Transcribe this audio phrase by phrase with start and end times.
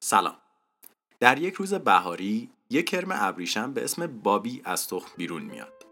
[0.00, 0.36] سلام.
[1.20, 5.86] در یک روز بهاری یک کرم ابریشم به اسم بابی از تخم بیرون میاد.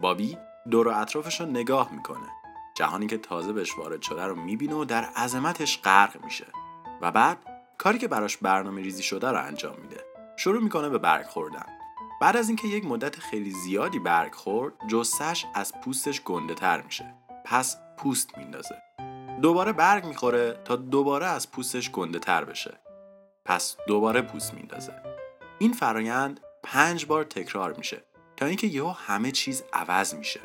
[0.00, 0.38] بابی
[0.70, 2.28] دور و اطرافش رو نگاه می‌کنه.
[2.74, 6.46] جهانی که تازه بهش وارد شده رو می‌بینه و در عظمتش غرق میشه.
[7.02, 7.38] و بعد
[7.78, 10.04] کاری که براش برنامه ریزی شده رو انجام میده.
[10.36, 11.66] شروع می‌کنه به برگ خوردن.
[12.20, 17.14] بعد از اینکه یک مدت خیلی زیادی برگ خورد جسش از پوستش گنده تر میشه.
[17.44, 18.82] پس پوست میندازه.
[19.42, 22.78] دوباره برگ می‌خوره تا دوباره از پوستش گنده تر بشه.
[23.46, 24.92] پس دوباره پوست میندازه.
[25.58, 28.02] این فرایند پنج بار تکرار میشه
[28.36, 30.40] تا اینکه یهو همه چیز عوض میشه.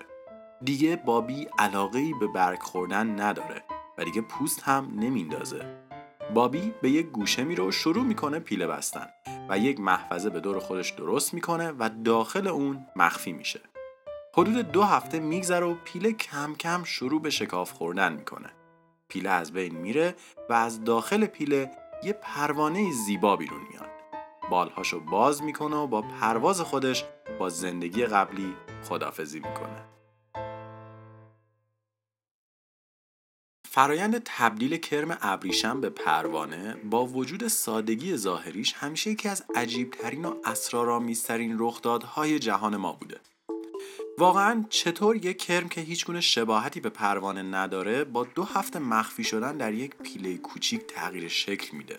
[0.64, 3.64] دیگه بابی علاقه به برگ خوردن نداره
[3.98, 5.66] و دیگه پوست هم نمیندازه.
[6.34, 9.08] بابی به یک گوشه میره و شروع می‌کنه پیله بستن
[9.50, 13.62] و یک محفظه به دور خودش درست می‌کنه و داخل اون مخفی میشه.
[14.34, 18.50] حدود دو هفته میگذره و پیله کم کم شروع به شکاف خوردن می‌کنه.
[19.08, 20.16] پیله از بین میره
[20.50, 21.72] و از داخل پیله
[22.04, 23.90] یه پروانه زیبا بیرون میاد.
[24.50, 27.06] بالهاشو باز می‌کنه و با پرواز خودش
[27.40, 29.86] با زندگی قبلی خدافزی می‌کنه.
[33.66, 40.36] فرایند تبدیل کرم ابریشم به پروانه با وجود سادگی ظاهریش همیشه یکی از عجیبترین و
[40.46, 43.20] اسرارآمیزترین رخدادهای جهان ما بوده.
[44.22, 49.24] واقعا چطور یک کرم که هیچ گونه شباهتی به پروانه نداره با دو هفته مخفی
[49.24, 51.98] شدن در یک پیله کوچیک تغییر شکل میده.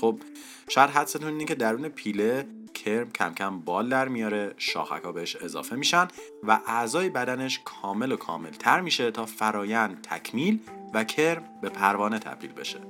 [0.00, 0.20] خب
[0.68, 5.36] شاید حدستون اینه که درون پیله کرم کم کم بال در میاره شاخک ها بهش
[5.36, 6.08] اضافه میشن
[6.42, 10.60] و اعضای بدنش کامل و کامل تر میشه تا فرایند تکمیل
[10.94, 12.80] و کرم به پروانه تبدیل بشه.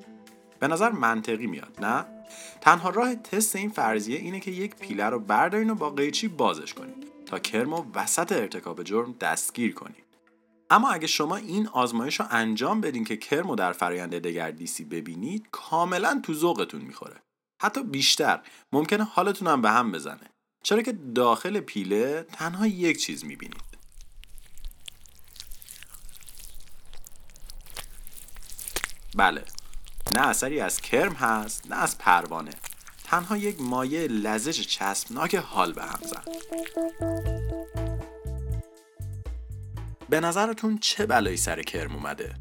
[0.59, 2.05] به نظر منطقی میاد نه؟
[2.61, 6.75] تنها راه تست این فرضیه اینه که یک پیله رو بردارین و با قیچی بازش
[6.75, 10.05] کنید تا کرم و وسط ارتکاب جرم دستگیر کنید
[10.71, 15.47] اما اگه شما این آزمایش رو انجام بدین که کرم رو در فرایند دگردیسی ببینید
[15.53, 17.23] کاملا تو ذوقتون می‌خوره.
[17.63, 18.41] حتی بیشتر
[18.73, 20.31] ممکنه حالتون هم به هم بزنه.
[20.63, 23.75] چرا که داخل پیله تنها یک چیز می‌بینید.
[29.17, 29.45] بله
[30.15, 32.51] نه اثری از کرم هست نه از پروانه.
[33.15, 36.23] تنها یک مایه لزج چسبناک حال به هم زن
[40.09, 42.35] به نظرتون چه بلایی سر کرم اومده؟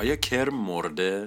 [0.00, 1.26] آیا کرم مرده؟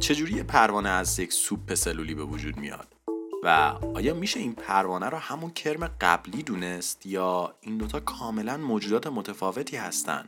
[0.00, 2.94] چجوری پروانه از یک سوپ سلولی به وجود میاد؟
[3.42, 3.48] و
[3.94, 9.76] آیا میشه این پروانه رو همون کرم قبلی دونست یا این دوتا کاملا موجودات متفاوتی
[9.76, 10.24] هستن؟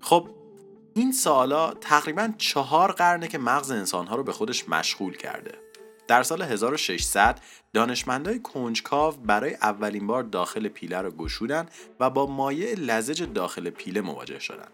[0.00, 0.28] خب
[0.94, 5.52] این سالا تقریبا چهار قرنه که مغز انسانها رو به خودش مشغول کرده.
[6.08, 7.40] در سال 1600
[7.72, 11.66] دانشمندای کنجکاو برای اولین بار داخل پیله رو گشودن
[12.00, 14.68] و با مایع لزج داخل پیله مواجه شدن.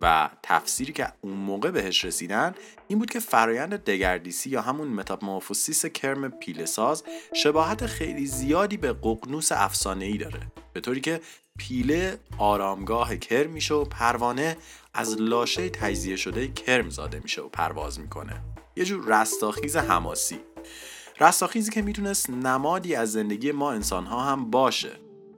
[0.00, 2.54] و تفسیری که اون موقع بهش رسیدن
[2.88, 7.04] این بود که فرایند دگردیسی یا همون متامورفوسیس کرم پیله ساز
[7.34, 9.52] شباهت خیلی زیادی به ققنوس
[9.86, 10.40] ای داره.
[10.72, 11.20] به طوری که
[11.58, 14.56] پیله آرامگاه کرم میشه و پروانه
[14.94, 18.42] از لاشه تجزیه شده کرم زاده میشه و پرواز می‌کنه.
[18.76, 20.38] یه جور رستاخیز حماسی.
[21.20, 24.92] رستاخیزی که می‌تونست نمادی از زندگی ما انسان ها هم باشه.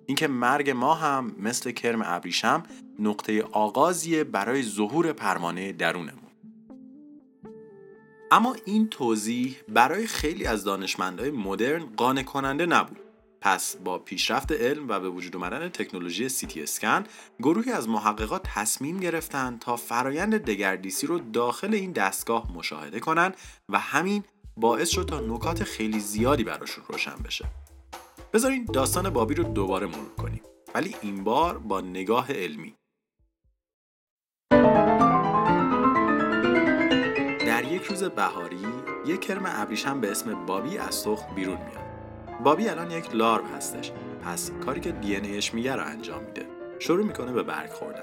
[0.06, 2.62] اینکه مرگ ما هم مثل کرم ابریشم
[2.98, 6.30] نقطه آغازیه برای ظهور پروانه درونمون.
[8.30, 12.98] اما این توضیح برای خیلی از دانشمندهای مدرن قانع کننده نبود.
[13.42, 17.04] پس با پیشرفت علم و به وجود آمدن تکنولوژی سیتی اسکن
[17.38, 23.36] گروهی از محققات تصمیم گرفتند تا فرایند دگردیسی رو داخل این دستگاه مشاهده کنند
[23.68, 24.24] و همین
[24.56, 27.44] باعث شد تا نکات خیلی زیادی براشون روشن بشه.
[28.32, 30.42] بذارین داستان بابی رو دوباره مرور کنیم.
[30.74, 32.74] ولی این بار با نگاه علمی.
[37.46, 38.66] در یک روز بهاری
[39.06, 41.91] یک کرم ابریشم به اسم بابی از تخم بیرون میاد.
[42.44, 43.92] بابی الان یک لارو هستش.
[44.24, 46.46] پس کاری که دی ایش میگه رو انجام میده.
[46.78, 48.02] شروع می‌کنه به برگ خوردن.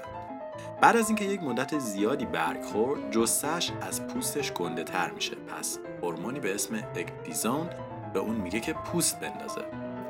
[0.80, 5.34] بعد از اینکه یک مدت زیادی برگ خورد جسش از پوستش گنده تر میشه.
[5.34, 7.70] پس هورمونی به اسم اکتیزون
[8.14, 9.64] به اون میگه که پوست بندازه.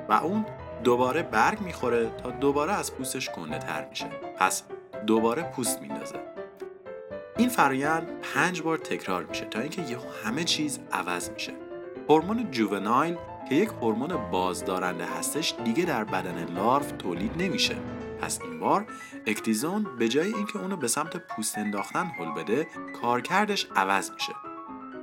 [0.08, 0.46] و اون
[0.84, 4.06] دوباره برگ می‌خوره تا دوباره از پوستش گنده تر میشه.
[4.38, 4.62] پس
[5.06, 6.20] دوباره پوست میندازه.
[7.36, 11.52] این فرایند پنج بار تکرار میشه تا اینکه یهو همه چیز عوض میشه.
[12.08, 13.16] هورمون جوونایل
[13.50, 17.76] که یک هورمون بازدارنده هستش دیگه در بدن لارف تولید نمیشه.
[18.20, 18.86] پس این بار
[19.26, 22.66] اکتیزون به جای اینکه اونو به سمت پوست انداختن حل بده
[23.00, 24.32] کارکردش عوض میشه.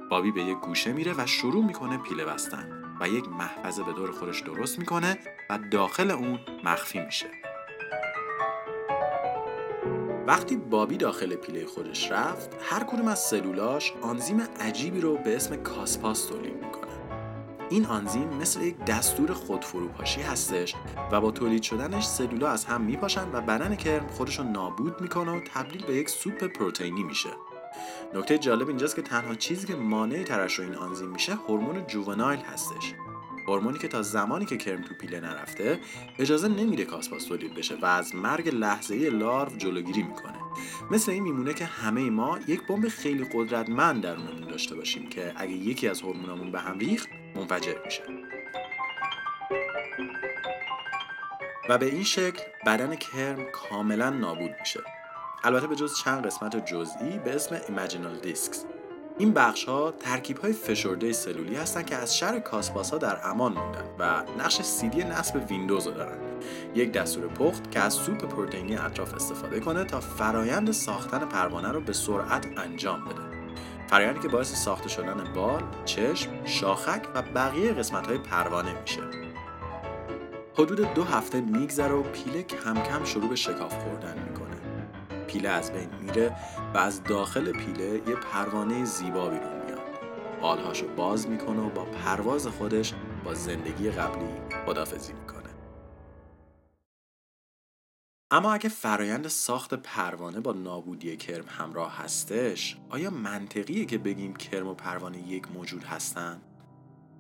[0.10, 4.12] بابی به یک گوشه میره و شروع می‌کنه پیله بستن و یک محفظه به دور
[4.12, 5.18] خودش درست می‌کنه
[5.50, 7.28] و داخل اون مخفی میشه.
[10.28, 15.56] وقتی بابی داخل پیله خودش رفت هر کدوم از سلولاش آنزیم عجیبی رو به اسم
[15.56, 16.87] کاسپاس تولید می‌کنه.
[17.70, 20.76] این آنزیم مثل یک دستور خودفروپاشی هستش
[21.12, 25.32] و با تولید شدنش سلولا از هم میپاشن و بدن کرم خودش رو نابود می‌کنه
[25.32, 27.30] و تبدیل به یک سوپ پروتئینی میشه.
[28.16, 32.94] نکته جالب اینجاست که تنها چیزی که مانع ترشح این آنزیم میشه هورمون جوونایل هستش.
[33.48, 35.80] هورمونی که تا زمانی که کرم تو پیله نرفته
[36.20, 40.38] اجازه نمیده کاسپاس تولید بشه و از مرگ لحظه ای لارو جلوگیری می‌کنه.
[40.92, 45.54] مثل این میمونه که همه ما یک بمب خیلی قدرتمند درونمون داشته باشیم که اگه
[45.54, 48.04] یکی از هورمونامون به هم ریخت منفجر میشه.
[51.70, 54.80] و به این شکل بدن کرم کاملا نابود میشه.
[55.44, 58.66] البته به جز چند قسمت جزئی به اسم imaginal discs
[59.18, 63.54] این بخش ها ترکیب های فشرده سلولی هستند که از شر caspase ها در امان
[63.54, 66.18] موندن و نقش سیدی نصب ویندوز رو دارن.
[66.76, 71.82] یک دستور پخت که از سوپ پروتئینی اطراف استفاده کنه تا فرایند ساختن پروانه رو
[71.82, 73.27] به سرعت انجام بده.
[73.88, 79.02] فرایندی که باعث ساخته شدن بال، چشم، شاخک و بقیه قسمت های پروانه میشه.
[80.54, 84.58] حدود دو هفته میگذره و پیله کم کم شروع به شکاف خوردن می‌کنه.
[85.28, 86.36] پیله از بین میره
[86.74, 89.80] و از داخل پیله یه پروانه زیبا بیرون میاد.
[90.42, 92.94] بالهاشو باز می‌کنه و با پرواز خودش
[93.24, 94.30] با زندگی قبلی
[94.66, 95.14] خدافزی
[98.32, 104.68] اما اگه فرایند ساخت پروانه با نابودی کرم همراه هستش آیا منطقیه که بگیم کرم
[104.68, 106.42] و پروانه یک موجود هستن؟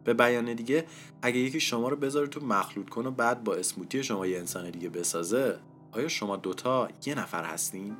[0.04, 0.86] به بیان دیگه
[1.22, 4.70] اگه یکی شما رو بذاره تو مخلوط کن و بعد با smoothie شما یه انسان
[4.70, 5.60] دیگه بسازه
[5.92, 7.98] آیا شما دوتا یه نفر هستین؟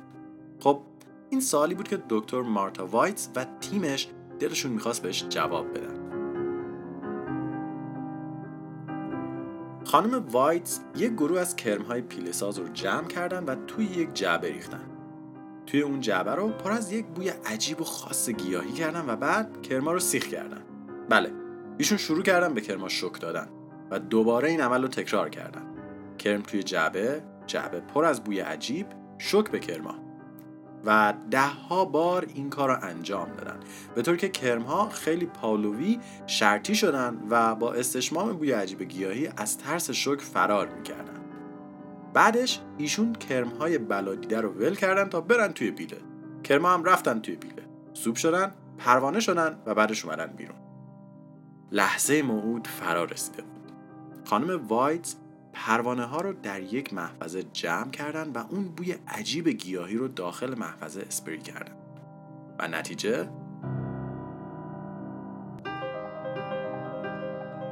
[0.60, 0.82] خب
[1.30, 4.08] این سوالی بود که دکتر مارتا وایس و تیمش
[4.40, 5.97] دلشون می‌خواست بهش جواب بدن
[9.88, 14.90] خانم وایس یک گروه از کرمهای پیله‌ساز رو جمع کردن و توی یک جعبه ریختن.
[15.66, 19.62] توی اون جعبه رو پر از یک بوی عجیب و خاص گیاهی کردن و بعد
[19.62, 20.62] کرما رو سیخ کردن.
[21.08, 21.32] بله
[21.78, 23.48] ایشون شروع کردن به کرما شک دادن
[23.90, 25.66] و دوباره این عمل رو تکرار کردن.
[26.18, 28.86] کرم توی جعبه جعبه پر از بوی عجیب
[29.18, 29.94] شک به کرما.
[30.88, 33.60] و ده ها بار این کار را انجام دادن.
[33.94, 39.58] به طور که کرمها خیلی پالوی شرطی شدن و با استشمام بوی عجیب گیاهی از
[39.58, 41.20] ترس شک فرار می‌کردن.
[42.12, 45.98] بعدش ایشون کرمهای بلادیده رو ول کردن تا برن توی پیله
[46.44, 47.62] کرما هم رفتن توی پیله
[47.94, 50.56] سوپ شدن پروانه شدن و بعدش اومدن بیرون.
[51.72, 53.72] لحظه موعود فرا رسیده بود.
[54.24, 55.14] خانم وایتز
[55.66, 60.58] پروانه ها رو در یک محفظه جمع کردن و اون بوی عجیب گیاهی رو داخل
[60.58, 61.72] محفظه اسپری کردن.
[62.58, 63.28] و نتیجه؟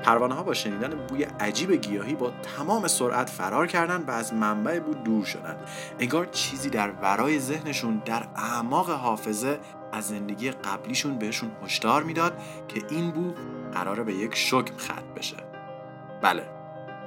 [0.03, 4.79] پروانه ها با شنیدن بوی عجیب گیاهی با تمام سرعت فرار کردن و از منبع
[4.79, 5.57] بود دور شدن.
[5.99, 9.59] انگار چیزی در ورای ذهنشون در اعماق حافظه
[9.93, 13.33] از زندگی قبلیشون بهشون هشدار می‌داد که این بو
[13.73, 15.37] قراره به یک شکم ختم بشه.
[16.23, 16.56] بله.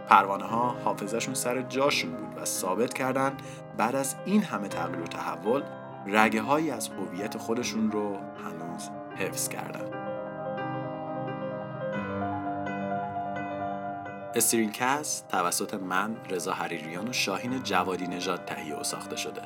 [0.10, 3.38] پروانه ها حافظشون سر جاشون بود و ثابت کردن
[3.78, 5.64] بعد از این همه تغییر و تحول
[6.08, 10.10] رگه هایی از هویت خودشون رو هنوز حفظ کردن
[14.36, 19.42] استرینکست توسط من رضا حریریان و شاهین جوادی نژاد تهیه و ساخته شده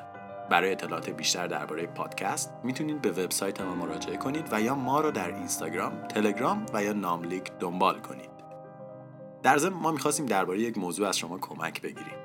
[0.50, 5.12] برای اطلاعات بیشتر درباره پادکست می‌تونید به وبسایت ما مراجعه کنید و یا ما رو
[5.12, 8.33] در اینستاگرام، تلگرام و یا ناملیک دنبال کنید.
[9.44, 12.16] در ضمن ما می‌خواستیم درباره یک موضوع از شما کمک بگیریم.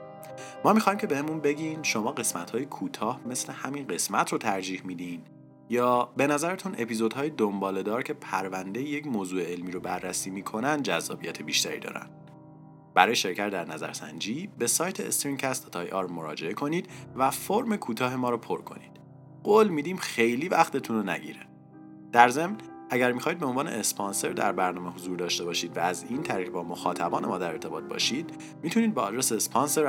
[0.64, 5.22] ما می‌خوایم که بهمون بگین شما قسمت های کوتاه مثل همین قسمت رو ترجیح میدین
[5.68, 11.42] یا به نظرتون اپیزودهای دنباله دار که پرونده یک موضوع علمی رو بررسی می‌کنن جذابیت
[11.42, 12.10] بیشتری دارن.
[12.94, 15.26] برای شرکت در نظرسنجی به سایت
[15.92, 18.90] آر مراجعه کنید و فرم کوتاه ما رو پر کنید.
[19.44, 21.46] قول میدیم خیلی وقتتون رو نگیره.
[22.12, 22.56] در ضمن
[22.90, 26.62] اگر می‌خواهید به عنوان اسپانسر در برنامه حضور داشته باشید و از این طریق با
[26.62, 28.30] مخاطبان ما در ارتباط باشید
[28.62, 29.86] می‌تونید با آدرس اسپانسر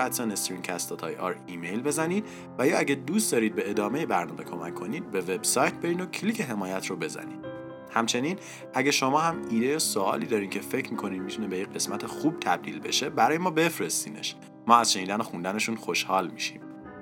[1.19, 2.25] آر ایمیل بزنید
[2.57, 6.41] و یا اگه دوست دارید به ادامه برنامه کمک کنید به وبسایت برین و کلیک
[6.41, 7.45] حمایت رو بزنید.
[7.91, 8.37] همچنین
[8.73, 12.39] اگه شما هم ایده یا سوالی دارین که فکر می‌کنید می‌تونه به یک قسمت خوب
[12.39, 14.35] تبدیل بشه برای ما بفرستینش.
[14.67, 16.61] ما از شنیدن و خوندنشون خوشحال میشیم.